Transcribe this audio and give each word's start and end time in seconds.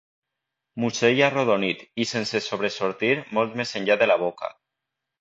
Musell 0.83 1.21
arrodonit 1.25 1.85
i 2.05 2.09
sense 2.15 2.43
sobresortir 2.49 3.13
molt 3.39 3.57
més 3.63 3.79
enllà 3.83 4.03
de 4.05 4.13
la 4.15 4.21
boca. 4.29 4.55